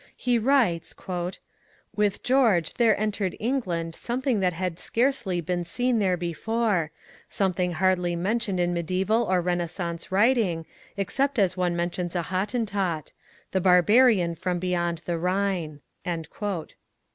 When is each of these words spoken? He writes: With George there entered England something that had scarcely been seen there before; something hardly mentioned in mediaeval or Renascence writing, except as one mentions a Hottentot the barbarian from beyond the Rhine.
He 0.17 0.39
writes: 0.39 0.95
With 1.95 2.23
George 2.23 2.73
there 2.73 2.99
entered 2.99 3.37
England 3.39 3.93
something 3.93 4.39
that 4.39 4.53
had 4.53 4.79
scarcely 4.79 5.41
been 5.41 5.63
seen 5.63 5.99
there 5.99 6.17
before; 6.17 6.89
something 7.29 7.73
hardly 7.73 8.15
mentioned 8.15 8.59
in 8.59 8.73
mediaeval 8.73 9.21
or 9.21 9.41
Renascence 9.43 10.11
writing, 10.11 10.65
except 10.97 11.37
as 11.37 11.55
one 11.55 11.75
mentions 11.75 12.15
a 12.15 12.23
Hottentot 12.23 13.13
the 13.51 13.61
barbarian 13.61 14.33
from 14.33 14.57
beyond 14.57 15.03
the 15.05 15.19
Rhine. 15.19 15.81